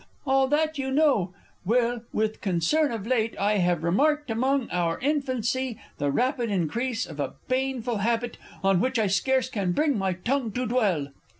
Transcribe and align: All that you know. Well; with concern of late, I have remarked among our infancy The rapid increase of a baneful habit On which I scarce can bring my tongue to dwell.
All 0.25 0.47
that 0.47 0.79
you 0.79 0.89
know. 0.89 1.31
Well; 1.63 2.01
with 2.11 2.41
concern 2.41 2.91
of 2.91 3.05
late, 3.05 3.37
I 3.39 3.59
have 3.59 3.83
remarked 3.83 4.31
among 4.31 4.67
our 4.71 4.97
infancy 4.99 5.79
The 5.99 6.09
rapid 6.09 6.49
increase 6.49 7.05
of 7.05 7.19
a 7.19 7.35
baneful 7.47 7.97
habit 7.97 8.39
On 8.63 8.81
which 8.81 8.97
I 8.97 9.05
scarce 9.05 9.47
can 9.47 9.73
bring 9.73 9.95
my 9.99 10.13
tongue 10.13 10.53
to 10.53 10.65
dwell. 10.65 11.09